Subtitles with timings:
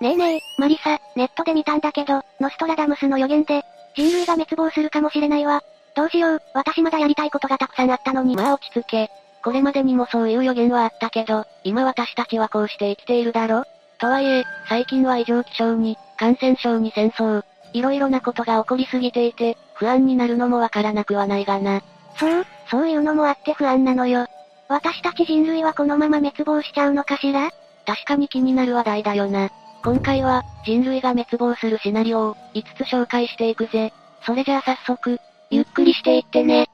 [0.00, 3.62] ねえねえ、マリサ、ネットで見たんだけど、ノストラダムスの予言で、
[3.94, 5.62] 人類が滅亡するかもしれないわ。
[5.94, 8.36] どうしよう、私まだやりたいことがたくさんあったのに。
[8.36, 9.10] まあ落ち着け。
[9.42, 13.64] これまでにもそういう予言はあったけど、今私たちはこうして生きているだろ？
[13.98, 17.42] とはいえ、最近は異常気象に、感染症に戦争、
[17.72, 21.80] いろいろなことが起こりすぎていて、不安になるのもわからなくはないがな。
[22.18, 24.26] そう、そういうのもあって不安なのよ。
[24.68, 27.50] 私たち人類はこのまま滅亡しちゃうのかしら？
[27.86, 29.48] 確かに気になる話題だよな。
[29.86, 33.92] 今回は、人類が滅亡するシナリオを、5つ紹介していくぜ。
[34.22, 36.66] それじゃあ早速、ゆっくりしていってね。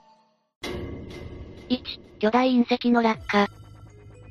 [1.69, 1.83] 1、
[2.21, 3.49] 巨大隕石の落下。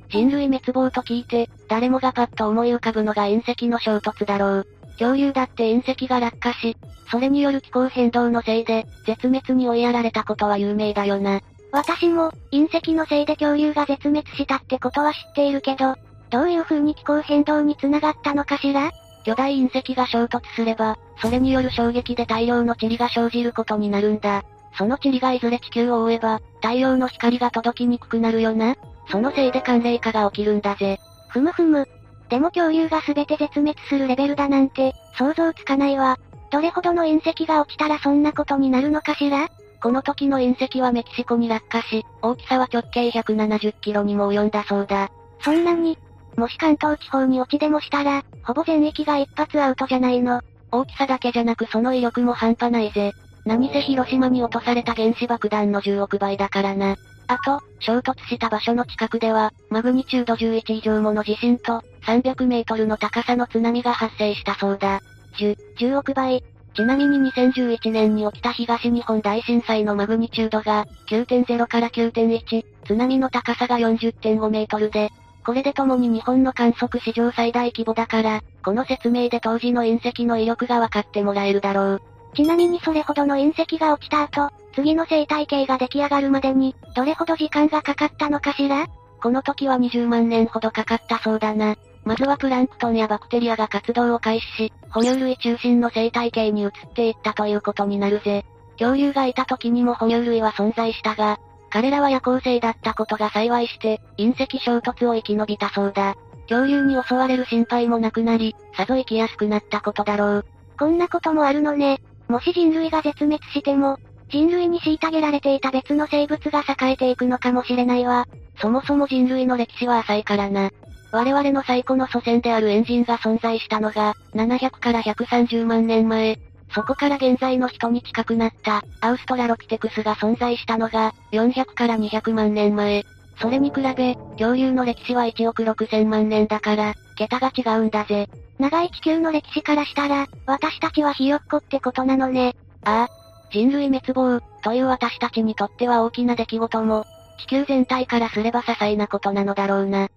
[0.09, 4.67] 人類滅亡と聞いて、誰もがパッと思い浮かぶのが隕石の衝突だろう。
[4.93, 6.75] 恐竜だって隕石が落下し、
[7.11, 11.41] それによる気候変動のせいで、絶滅に追いやられたことは有名だよな。
[11.71, 15.93] 私も、隕石のせいで恐竜が絶滅したってことは知っているけど、
[16.31, 18.91] どういう風に気候変動に繋がったのかしら？
[19.23, 24.43] 巨大隕石が衝突すれば、それによる衝撃で大量の塵が生じることになるんだ。
[24.77, 28.76] その塵がいずれ地球を覆えば、太陽の光が届きにくくなるよな。
[29.12, 30.99] そのせいで寒冷化が起きるんだぜ。
[31.27, 31.88] ふむふむ。
[32.29, 36.18] でも恐竜が全て絶滅するレベルだなんて、想像つかないわ。
[36.49, 39.49] どれほどの隕石が落ちたらそんなことになるのかしら？
[39.84, 45.12] この時の隕石はメキシコに落下し、大きさは直径170キロにも及んだそうだ。
[45.41, 45.98] そんなに
[46.37, 50.41] もし関東地方に落ちでもしたら、ほぼ全域が一発アウトじゃないの。
[50.71, 53.13] 大きさだけじゃなくその威力も半端ないぜ。
[53.46, 56.96] 何せ広島に落とされた原子爆弾の10億倍だからな。
[57.27, 65.00] あと、衝突した場所の近くでは、マグニチュード11以上もの地震と、300メートルの高さの津波が発生したそうだ。
[65.38, 66.44] 10、10億倍。
[66.73, 75.09] ちなみに2011年に起きた東日本大震災のマグニチュードが9.0から9.1、津波の高さが40.5メートルで、
[75.45, 82.01] これでともに日本の観測史上最大規模だから、この説明で当時の隕石の威力が分かってもらえるだろう。
[82.35, 88.88] ちなみにそれほどの隕石が落ちた後、次の生態系が出来上がるまでに、どれほど時間がかかったのかしら？
[89.21, 91.75] この時は20万年ほどかかったそうだな。
[92.05, 98.45] まずはプランクトンやバクテリアが活動を開始し、哺乳類中心の生態系に移っていったということになるぜ。
[98.79, 101.39] 恐竜がいた時にも哺乳類は存在したが、
[101.71, 106.15] 彼らは夜行性だったことが幸いして、隕石衝突を生き延びたそうだ。
[106.49, 110.45] 恐竜に襲われる心配もなくなり、さぞ生きやすくなったことだろう。
[110.77, 112.01] こんなこともあるのね。
[112.27, 113.97] もし人類が絶滅しても、
[114.29, 118.27] 人類に虐げられていた別の生物が栄えていくのかもしれないわ。
[118.61, 120.71] そもそも人類の歴史は浅いからな。
[121.13, 126.37] 我々の最古の祖先であるエンジンが存在したのが、700から130万年前、
[126.73, 133.03] そこから現在の人に近くなった、アウストラロピテクスが存在したのが、400から200万年前。
[133.41, 138.29] それに比べ、恐竜の歴史は1億6000万年だから、桁が違うんだぜ。
[138.59, 142.55] 長い地球の歴史からしたら、私たちはひよっこってことなのね。
[142.83, 143.21] ああ。
[143.51, 147.05] 人類滅亡、という私たちにとっては大きな出来事も、
[147.39, 150.07] 地球全体からすれば些細なことなのだろうな。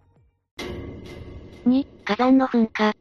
[1.66, 2.94] 2、火山の噴火。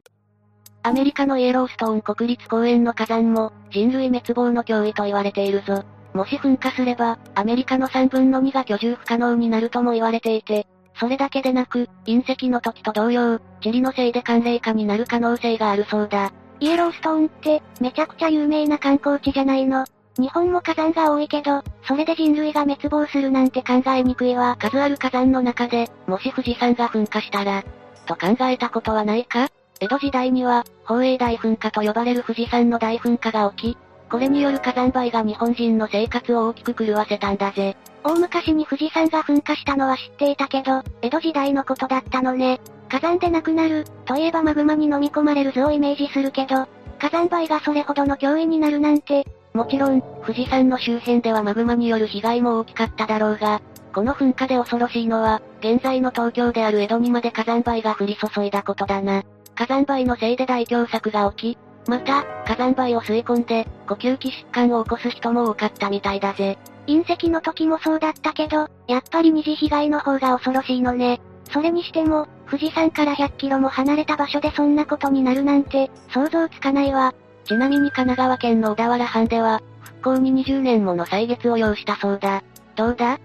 [0.86, 5.86] アメリカのイエローストーン国立公園の火山も、人類滅亡の脅威と言われているぞ。
[6.14, 10.68] もし噴火すれば、アメリカの3分の2が居住不可能になるとも言われていて、
[11.00, 16.34] それだけでなく、隕石の時と同様、塵のせいで寒冷化になる可能性があるそうだ。
[16.60, 19.86] イエローストーンって、めちゃくちゃ有名な観光地じゃないの。
[20.20, 24.58] 日本も火山が多いけど、それで人類が滅亡するなんて考えにくいわ。
[24.60, 27.64] 数ある火山の中で、もし富士山が噴火したら、
[28.06, 29.48] と考えたことはないか？
[29.84, 33.78] 江戸時代には、宝永大噴火と呼ばれる富士山の大噴火が起き、
[34.10, 37.76] これによる火山灰が日本人の生活を大きく狂わせたんだぜ。
[38.02, 42.62] 大昔に富士山が噴火したのは知っていたけど、江戸時代のことだったのね。
[42.88, 46.66] 火山でなくなる、といえばマグマに飲み込まれる図をイメージするけど、
[46.98, 49.28] 火山灰がそれほどの脅威になるなんて。
[49.54, 53.62] もちろん、富士山の周辺ではマグマによる被害も大きかっただろうが、
[53.94, 59.24] この噴火で恐ろしいのは、現在の東京である江戸にまで火山灰が降り注いだことだな。
[59.56, 66.57] 火山灰のせいで大凶作が起き、また、火山灰を吸い込んで、呼吸器疾患を起こす人も多かったみたいだぜ。
[66.88, 71.22] 隕石の時もそうだったけど、やっぱり二次被害の方が恐ろしいのね。
[71.51, 77.13] それにしても、富士山から100キロも離れた場所でそんなことになるなんて、想像つかないわ。
[77.45, 82.44] ちなみに神奈川県の小田原藩では、復興に20年もの歳月を要したそうだ。
[82.75, 83.19] どうだ？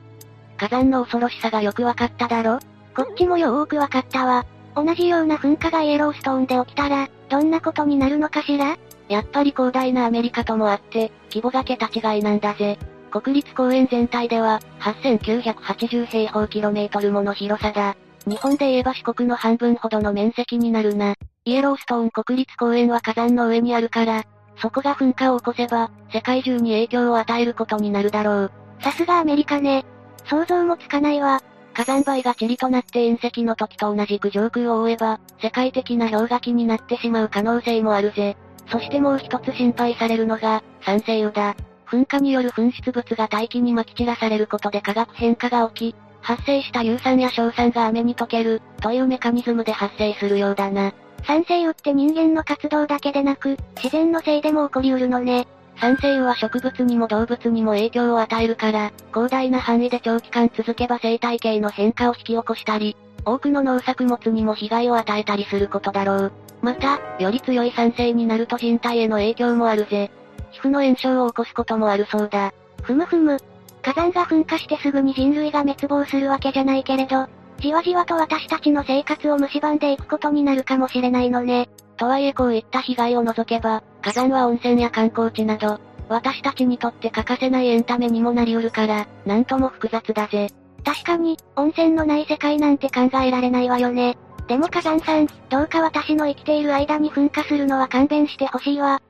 [0.56, 2.58] 火山の恐ろしさがよくわかっただろ？
[2.96, 4.44] こっちもよーくわかったわ。
[4.84, 8.76] 同じような噴火がイエローストーンで起きたら、どんなことになるのかしら？
[9.08, 12.78] やっぱり広大なアメリカともあって、規模が桁違いなんだぜ。
[13.10, 17.96] 国立公園全体では、8980平方キロメートルもの広さだ。
[18.26, 21.14] 日本で言えば四国の半分ほどの面積になるな。
[21.44, 24.24] イエローストーン国立公園は火山の上にあるから、
[24.60, 28.52] そこが噴火を起こせば、世界中に影響を与えることになるだろう。
[28.82, 29.86] さすがアメリカね。
[30.26, 31.40] 想像もつかないわ。
[31.78, 38.36] 火山灰が塵となって隕石の時と同じく上空を覆えば、世界的な氷河期になってしまう可能性もあるぜ。
[38.66, 41.54] そしてもう一つ心配されるのが、酸性雨だ。
[41.86, 50.92] 噴火による噴出物が大気に撒き散らされることで化学変化が起き、発生した硫酸や硝酸が雨に溶ける、というメカニズムで発生するようだな。
[51.28, 55.46] 酸性雨って人間の活動だけでなく、自然のせいでも起こりうるのね。
[55.80, 66.32] 酸性雨は植物にも動物にも影響を与えるから、広大な範囲で長期間続けば生態系の変化を引き起こしたり、多くの農作物にも被害を与えたりすることだろう。
[66.62, 70.10] また、より強い酸性になると人体への影響もあるぜ。
[70.50, 72.52] 皮膚の炎症を起こすこともあるそうだ。
[72.82, 73.38] ふむふむ。
[73.82, 77.26] 火山が噴火してすぐに人類が滅亡するわけじゃないけれど、
[77.60, 81.68] じわじわと私たちの生活を蝕んでいくことになるかもしれないのね。
[81.98, 85.78] とはいえこういった被害を除けば、火山は温泉や観光地など、
[86.08, 90.48] 私たちにとって欠かせないエンタメにもなりうるから、なんとも複雑だぜ。
[90.84, 94.16] 確かに、温泉のない世界なんて考えられないわよね。
[94.46, 99.02] でも火山さん、どうか私の生きている間に噴火するのは勘弁してほしいわ。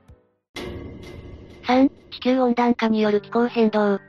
[1.67, 4.00] 3、地球温暖化による気候変動。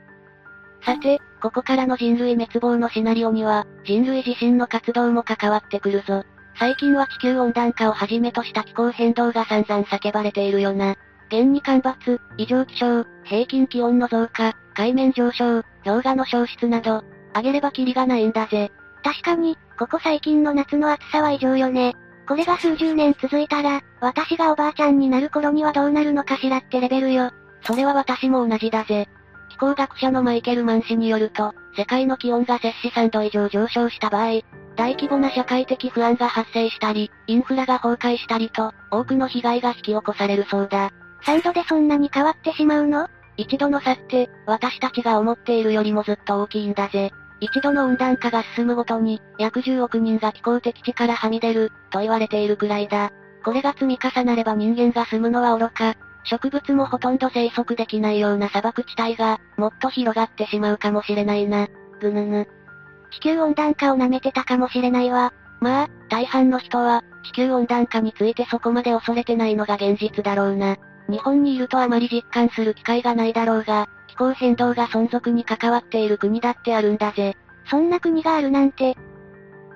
[0.84, 6.24] さて、ここからの人類滅亡のシナリオには、人類自身の活動も関わってくるぞ。
[6.60, 10.94] 最近は地球温暖化をはじめとした気候変動が散々叫ばれているよな。
[11.28, 18.70] 現に干ばつ、異常気象、平均気温の増加、海面上昇、氷河の消失など、挙げればキリがないんだぜ。
[19.02, 21.94] 確かに、ここ最近の夏の暑さは異常よね。
[22.28, 27.30] これが数十年続いたら、私がおばあちゃんになる頃にはどうなるのかしらってレベルよ。
[27.62, 29.08] それは私も同じだぜ。
[29.48, 34.40] 気候学者のマイケルマン氏によると、世界の気温が摂氏3度以上上昇した場合、
[34.76, 40.90] 大規模な社会的不安が発生したり、インフラが崩壊したりと、多くの被害が引き起こされるそうだ。
[41.24, 43.08] 3度でそんなに変わってしまうの？
[43.36, 47.10] 一度の差って、私たちが思っているよりもずっと大きいんだぜ。
[47.40, 53.12] 一度の温暖化が進むごとに、約10億人が気候的地からはみ出る、と言われているくらいだ。
[53.44, 55.94] これが積み重なれば人間が住むのは愚か、
[56.24, 61.68] 植物もほとんど生息できないような砂漠地帯が、もっと広がってしまうかもしれないな。
[62.00, 62.48] ぐぬぬ。
[63.10, 65.32] 地球温暖化を舐めてたかもしれないわ。
[65.60, 70.76] まあ、大半の人は、地球温暖化についてそこまで恐れてないのが現実だろうな。
[71.08, 77.36] 日本にいるとあまり実感する機会がないだろうが、気候変動が存続に関わっている国だってあるんだぜ。
[77.68, 78.96] そんな国があるなんて。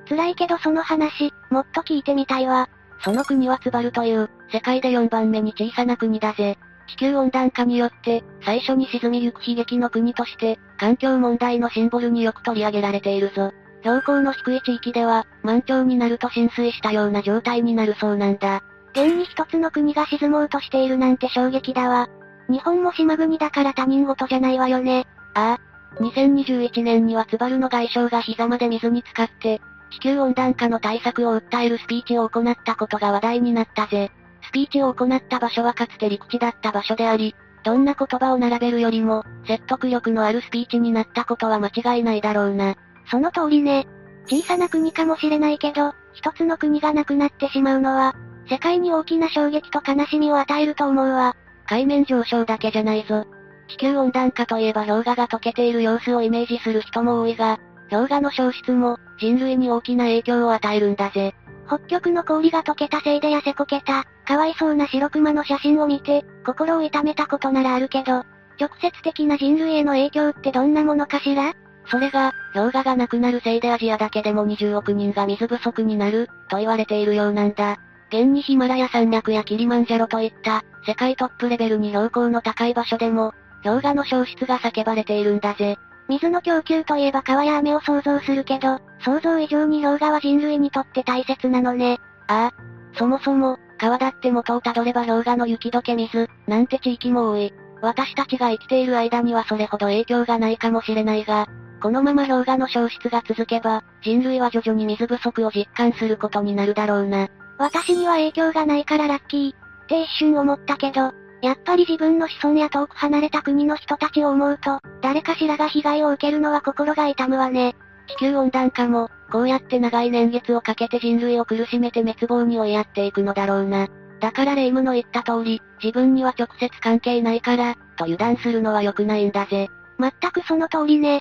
[0.08, 2.68] 辛いけどその話、もっと聞いてみたいわ。
[3.00, 6.58] その国はツバルという、世界で4番目に小さな国だぜ。
[6.86, 13.52] 地球温暖化によって、最初に沈みゆく悲劇の国として、環境問題のシンボルによく取り上げられているぞ。
[13.82, 18.62] 標高の低い地域では、満潮になると浸水したような状態になるそうなんだ。
[18.92, 22.08] 現に一つの国が沈もうとしているなんて衝撃だわ。
[22.48, 25.06] 日本も島国だから他人事じゃないわよね。
[25.34, 25.74] ああ。
[26.02, 34.10] 2021年にはツバルの外相が膝まで水に浸かって、地球温暖化の対策を訴えるスピーチを行ったことが話題になったぜ。
[34.54, 37.34] スピーチを行った場所はかつて陸地だった場所であり、
[37.64, 42.76] どんな言葉を並べるよりも、説得力のあるスピーチになったことは間違いないだろうな。
[43.10, 43.88] その通りね。
[44.26, 48.14] 小さな国かもしれないけど、一つの国がなくなってしまうのは、
[48.48, 51.34] 世界に大きな衝撃と悲しみを与えると思うわ。
[51.66, 53.24] 海面上昇だけじゃないぞ。
[53.66, 57.58] 地球温暖化といえば氷河が溶けている様子をイメージする人も多いが、
[57.90, 61.34] 氷河の消失も、人類に大きな影響を与えるんだぜ。
[61.66, 68.24] 北極の氷が溶けたせいで痩せこけた、かわいそうな白熊の写真を見て、心を痛めたことならあるけど、
[68.58, 71.54] 直接的な人類への影響ってどんなものかしら？
[71.86, 77.76] それが、氷河がなくなるせいでアジアだけでも20億人が水不足になる、と言われているようなんだ。
[78.08, 85.76] 現にヒマラヤ山脈やキリマンジャロといった、世界トップレベルに標高の高い場所でも、氷河の消失が叫ばれているんだぜ。
[86.08, 91.98] 水の供給といえば川や雨を想像するけど、想像以上に氷河は人類にとって大切なのね。
[92.28, 92.98] ああ。
[92.98, 97.52] そもそも、川だって元をたどれば氷河の雪解け水、なんて地域も多い。
[97.82, 101.46] 私たちが生きている間にはそれほど影響がないかもしれないが、
[101.82, 107.28] このまま氷河の消失が続けば、人類は徐々に水不足を実感することになるだろうな。
[107.58, 111.12] 私には影響がないからラッキー、って一瞬思ったけど、
[111.42, 117.76] やっぱり自分の子孫や遠く離れた国の人たちを思うと、誰かしらが被害を受けるのは心が痛むわね。
[118.08, 123.88] 地球温暖化も、こうやって長い年月をかけて人類を苦しめて滅亡に追いやっていくのだろうな。
[124.20, 129.68] だからレイムの言った通り、自分には直接関係ないから、と油断するのは良くないんだぜ。
[129.98, 131.20] 全くその通りね。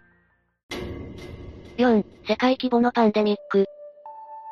[1.77, 3.65] 4、世界規模のパンデミック。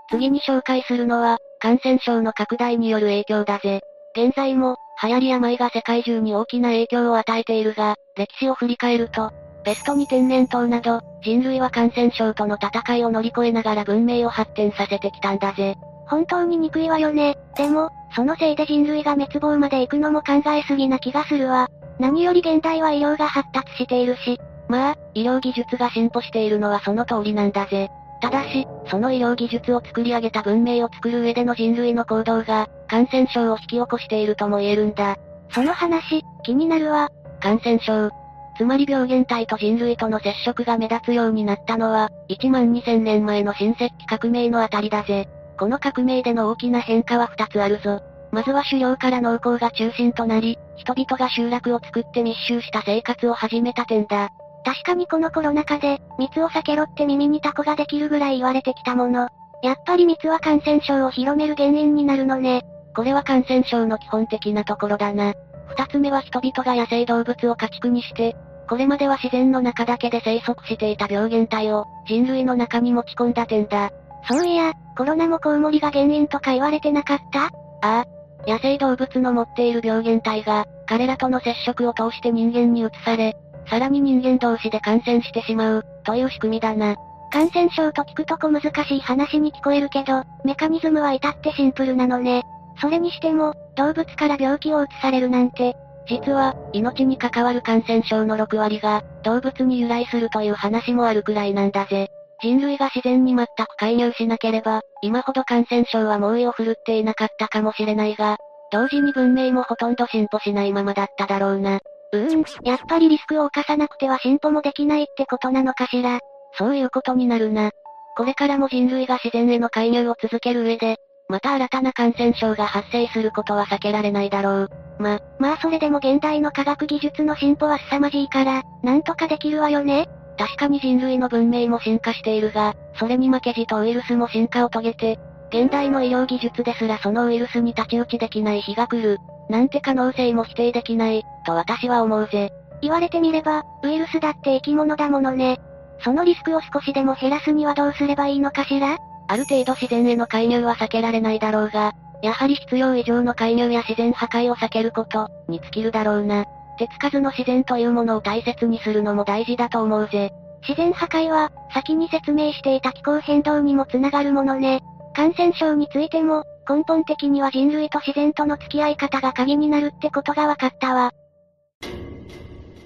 [0.09, 3.81] 次に紹介するのは、感染症の拡大による影響だぜ。
[4.15, 9.31] 現在も、流行り病が世界中に大きな影響を与えているが、歴史を振り返ると、
[9.63, 15.75] ペストに天然痘など、人類は感染症との戦いを乗り越えながら文明を発展させてきたんだぜ。
[16.07, 17.37] 本当に憎いわよね。
[17.55, 21.69] でも、そのせいで人類が滅亡まで行くのも考えすぎな気がするわ。
[21.99, 24.39] 何より現代は医療が発達しているし。
[24.67, 27.89] まあ、医療技術が進歩しているのはその通りなんだぜ。
[28.21, 35.17] ただし、その医療技術を作り上げた文明を作る上での人類の行動が、感染症を引き起こしているとも言えるんだ。
[35.49, 37.09] その話、気になるわ。
[37.39, 38.09] 感染症。
[38.57, 45.27] つまり病原体と人類との接触が目立つようになったのは、1万2000年前の新石器革命のあたりだぜ。
[45.57, 48.01] この革命での大きな変化は2つあるぞ。
[48.31, 54.29] まずは狩猟から農耕が中心となり、人々が集落を作って密集した生活を始めた点だ。
[54.63, 59.27] 確かにこのコロナ禍で、密を避けろって耳にタコができるぐらい言われてきたもの。
[59.63, 62.63] やっぱり密は感染症を広める原因になるのね。
[62.95, 65.33] これは感染症の基本的なところだな。
[65.69, 68.35] 二つ目は人々が野生動物を家畜にして、
[68.69, 73.91] これまでは自然の中だけで生息していた病原体を人類の中に持ち込んだ点だ。
[74.29, 77.45] そういや、コロナもコウモリが原因とか言われてなかった？
[77.45, 77.49] あ
[77.81, 78.05] あ。
[78.47, 83.35] 野生動物の持っている病原体が、彼らとの接触を通して人間に移され、
[83.69, 86.95] さらに人間同士で感染してしまう、という仕組みだな。
[87.31, 92.43] 感染症と聞くと小難しい話に聞こえるけど、メカニズムは至ってシンプルなのね。
[92.81, 95.75] それにしても、動物から病気を移されるなんて、
[96.07, 102.07] 実は、命に関わる感染症の6割が、動物に由来するという話もあるくらいなんだぜ。
[102.41, 108.37] 人類が自然に全く介入しなければ、今ほど感染症は猛威を振るっていなかったかもしれないが、
[108.71, 111.79] 同時に文明もほとんど進歩しないままだっただろうな。
[112.13, 116.19] うーん、やっぱりリスクを冒さなくては進歩もできないってことなのかしら。
[116.57, 117.71] そういうことになるな。
[118.17, 120.97] これからも人類が自然への介入を続ける上で、
[121.31, 124.69] また新たな感染症が発生することは避けられないだろう。
[124.99, 130.07] ま、まあそれでも現代の科学技術の進歩は凄まじいから、なんとかできるわよね。
[130.37, 135.19] 確かに人類の文明も進化しているが、それに負けじとウイルスも進化を遂げて、
[135.49, 139.17] 現代の医療技術ですらそのウイルスに太刀打ちできない日が来る。
[139.49, 142.51] なんて可能性も否定できない、と私は思うぜ。
[142.81, 145.59] 言われてみれば、ウイルスだって生き物だものね。
[146.03, 148.97] そのリスクを少しでも減らすにはどうすればいいのかしら？
[149.31, 156.43] ある程度自然への介入は避けられないだろうが、やはり必要以上の介入や自然破壊を避けること、に尽きるだろうな。
[156.77, 160.31] 手つかずの自然というものを大切にするのも大事だと思うぜ。
[160.67, 164.81] 自然破壊は、先に説明していた気候変動にもつながるものね。
[165.15, 171.13] 感染症についても、根本的には人類と自然との付き合い方が鍵になるってことが分かったわ。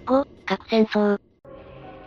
[0.05, 1.17] 5、核戦争。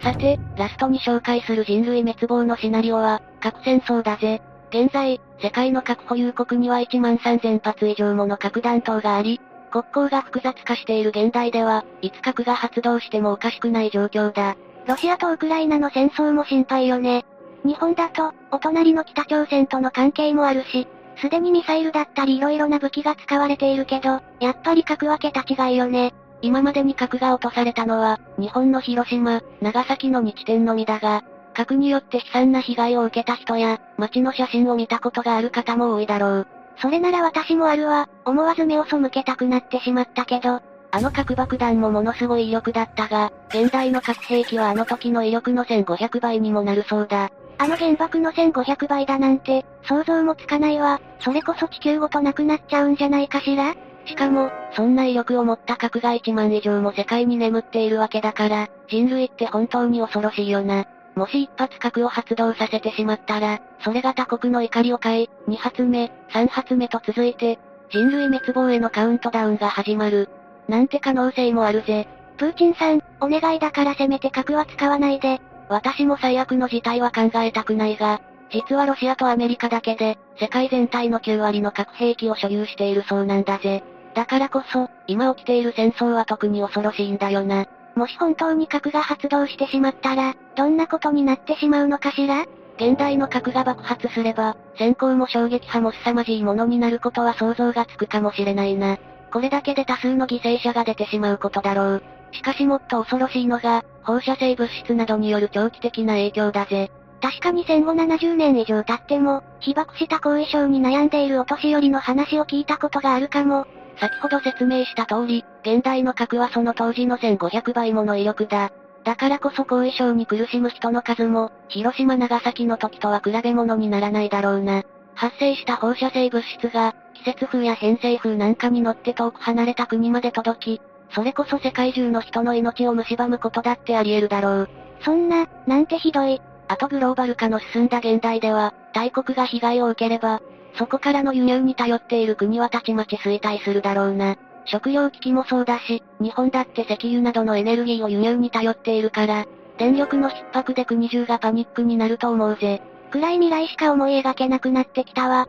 [0.01, 4.41] さて、ラストに紹介する人類滅亡のシナリオは、核戦争だぜ。
[4.71, 9.41] 現在、世界の核保有国には1万3000発以上もの核弾頭があり、
[9.71, 14.57] 国交が複雑化している現代では、いつ核が発動してもおかしくない状況だ。
[14.87, 17.25] ロシアとウクライナの戦争も心配よね。
[17.65, 20.87] 日本だと、お隣の北朝鮮との関係もあるし、
[21.21, 26.15] すでにミサイルだったり色々な武器が使われているけど、やっぱり格分けた違いよね。
[26.41, 36.47] 今までに核が落とされたのは、日本の広島、長崎の2地点のみだが、核によって悲惨な被害を受けた人や、街の写真を見たことがある方も多いだろう。
[36.81, 47.31] それなら私もあるわ、思わず目を背けたくなってしまったけど、あの核爆弾もものすごい威力だったが、現代の核兵器はあの時の威力の1500倍にもなるそうだ。
[47.59, 51.01] あの原爆の1500倍だなんて、想像もつかないわ。
[51.19, 53.75] それこそ地球ごとなくなっちゃうんじゃないかしら？
[54.09, 60.87] しかも、そんな威力を持った核が1万以上も世界に眠っているわけだから、人類って本当に恐ろしいよな。
[61.15, 67.59] もし一発核を発動させてしまったら、それが他国の怒りを買い、2発目、3発目と続いて、
[67.91, 70.29] 人類滅亡へのカウントダウンが始まる。
[70.69, 72.09] なんて可能性もあるぜ。
[72.37, 75.41] プーチンさん、お願いだからせめて核は使わないで。
[75.69, 83.83] 私も最悪の事態は考えたくないが、実はロシアとアメリカだけで、世界全体の9割の核兵器を所有しているそうなんだぜ。
[84.19, 87.67] だからこそ、今起きている戦争は特に恐ろしいんだよな。
[87.95, 92.45] もし本当に核が発動してしまったら、どんなことになってしまうのかしら？
[92.79, 98.99] 現代の核が爆発すれば、先行も衝撃波も凄まじいものになることは想像がつくかもしれないな。
[99.33, 102.03] これだけで多数の犠牲者が出てしまうことだろう。
[102.33, 106.91] しかしもっと恐ろしいのが、放射性物質などによる長期的な影響だぜ。
[107.23, 113.69] 確かに戦後70年以上経っても、被爆した後遺症に悩んでいるお年寄りの話を聞いたことがあるかも。
[114.01, 118.71] 先ほど説明した通り、現代の核はその当時の1500倍もの威力だ。
[119.05, 124.83] だからこそ後遺症に苦しむ人の数も、広島長崎の時とは比べ物にならないだろうな。
[125.15, 134.69] 発生した放射性物質が、季節風や偏西風なんかに乗って遠く離れた国まで届き、それこそ世界中の人の命を蝕むことだってあり得るだろう。
[135.01, 136.41] そんな、なんてひどい。
[136.69, 140.43] あとグローバル化の進んだ現代では、大国が被害を受ければ、
[140.79, 144.37] そこからの輸入に頼っている国はたちまち衰退するだろうな。
[144.65, 149.47] 食料危機もそうだし、日本だって石油などのエネルギーを輸入に頼っているから、
[149.79, 152.81] 電力の逼迫で国中がパニックになると思うぜ。
[153.11, 155.49] 暗い未来しか思い描けなくなってきたわ。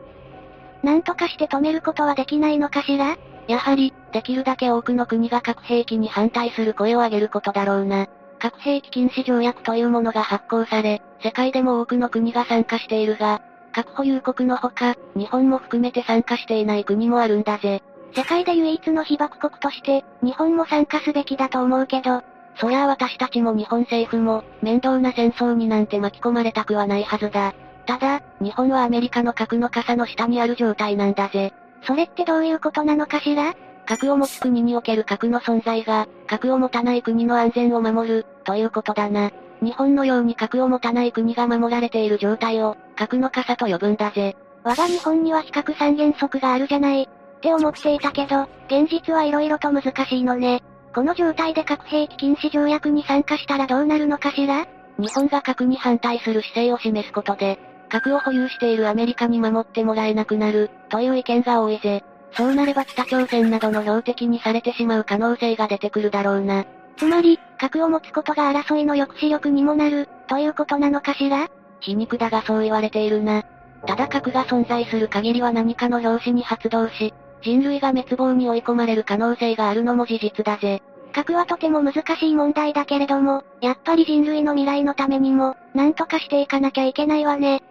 [0.82, 3.16] なんとかして止めることはできないのかしら？
[3.46, 8.06] やはり、できるだけ多くの国が核兵器に反対する声を上げることだろうな。
[8.38, 17.82] 核兵器禁止条約というものが発行され、世界でも多くの国が参加しているが、核保有国のほか、日本も含めて参加していない国もあるんだぜ。
[18.14, 22.22] 世界で唯一の被爆国として、日本も参加すべきだと思うけど、
[22.56, 27.54] そりゃあ私たちも日本政府も、面倒な戦争になんて巻き込まれたくはないはずだ。
[27.86, 31.52] ただ、日本はアメリカの核の傘の下にある状態なんだぜ。
[31.82, 33.54] それってどういうことなのかしら？
[33.86, 39.30] 核を持つ国における核の存在が、核を持たない国の安全を守る、ということだな。
[39.62, 44.36] 日本のように核を持たない国が守られている状態を、核の傘と呼ぶんだぜ。
[44.62, 47.02] 我が日本には非核三原則があるじゃない。
[47.02, 50.62] って思っていたけど、現実は色々と難しいのね。
[50.94, 54.66] この状態で核兵器禁止条約に参加したらどうなるのかしら？
[54.98, 62.04] 日本が核に反対する姿勢を示すことで、核を保有しているアメリカに守ってもらえなくなる、という意見が多いぜ。
[62.32, 66.64] そうなれば北朝鮮などの標的にされてしまう可能性が出てくるだろうな。
[67.00, 71.48] つまり、核を持つことが争いの抑止力にもなる、ということなのかしら？
[71.80, 73.42] 皮肉だがそう言われているな。
[73.86, 80.82] ただ核が存在する限りは何かの拍子に発動し、人類が滅亡に追い込まれる可能性があるのも事実だぜ。
[81.14, 87.62] 核はとても難しい問題だけれども、やっぱり人類の未来のためにも、なんとかしていかなきゃいけないわね。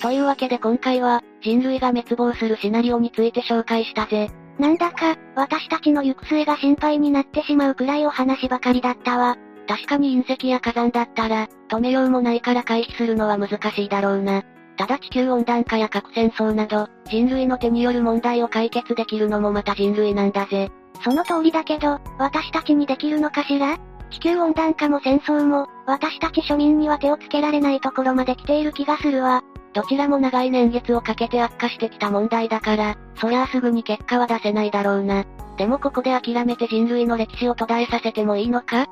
[0.00, 4.30] というわけで今回は、人類が滅亡するシナリオについて紹介したぜ。
[4.58, 9.36] なんだか、私たちの行く末が心配になってしまうくらいお話ばかりだったわ。
[9.66, 14.42] 確かに隕石や火山だったら、止めようもないから回避するのは難しいだろうな。
[14.76, 20.70] ただ地球温暖化や核戦争など、人類の手による問題を解決できるのもまた人類なんだぜ。
[21.02, 23.78] その通りだけど、私たちにできるのかしら？
[24.10, 29.42] 地球温暖化も戦争も、私たち庶民には手をつけられないところまで来ている気がするわ。
[29.74, 35.24] どちらも長い年月をかけて悪化してきた問題だから、そりゃあすぐに結果は出せないだろうな。
[35.58, 38.86] でもここで諦めて人類の歴史を途絶えさせてもいいのか？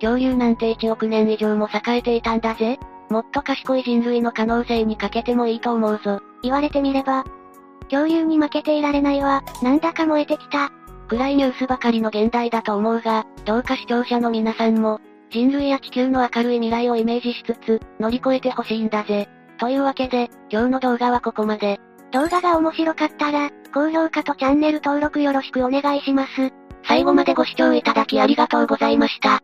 [0.00, 2.78] 恐竜なんて1億年以上も栄えていたんだぜ。
[3.10, 6.20] もっと賢い人類の可能性にかけてもいいと思うぞ。
[6.42, 7.24] 言われてみれば、
[7.90, 9.42] 恐竜に負けていられないわ。
[9.62, 10.70] なんだか燃えてきた。
[11.08, 19.28] 暗いニュースばかりの現代だと思うが、どうか視聴者の皆さんも、人類や地球の明るい未来をイメージしつつ、乗り越えてほしいんだぜ。
[19.62, 21.78] というわけで、今日の動画はここまで。
[22.10, 26.30] 動画が面白かったら、高評価とチャンネル登録よろしくお願いします。
[26.82, 29.38] 最後までご視聴いただきありがとうございました。